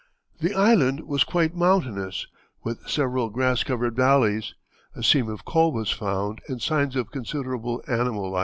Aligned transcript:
The 0.39 0.55
island 0.55 1.01
was 1.01 1.23
quite 1.23 1.53
mountainous, 1.55 2.25
with 2.63 2.89
several 2.89 3.29
grass 3.29 3.63
covered 3.63 3.95
valleys; 3.95 4.55
a 4.95 5.03
seam 5.03 5.29
of 5.29 5.45
coal 5.45 5.71
was 5.71 5.91
found 5.91 6.41
and 6.47 6.59
signs 6.59 6.95
of 6.95 7.11
considerable 7.11 7.83
animal 7.87 8.31
life. 8.31 8.39